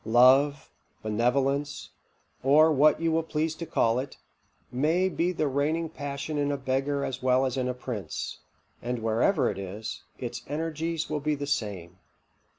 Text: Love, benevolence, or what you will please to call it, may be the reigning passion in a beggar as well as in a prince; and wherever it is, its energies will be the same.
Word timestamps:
Love, 0.03 0.71
benevolence, 1.03 1.91
or 2.41 2.71
what 2.71 2.99
you 2.99 3.11
will 3.11 3.21
please 3.21 3.53
to 3.53 3.67
call 3.67 3.99
it, 3.99 4.17
may 4.71 5.07
be 5.07 5.31
the 5.31 5.47
reigning 5.47 5.87
passion 5.87 6.39
in 6.39 6.51
a 6.51 6.57
beggar 6.57 7.05
as 7.05 7.21
well 7.21 7.45
as 7.45 7.55
in 7.55 7.69
a 7.69 7.73
prince; 7.75 8.39
and 8.81 8.97
wherever 9.03 9.47
it 9.47 9.59
is, 9.59 10.01
its 10.17 10.41
energies 10.47 11.07
will 11.07 11.19
be 11.19 11.35
the 11.35 11.45
same. 11.45 11.99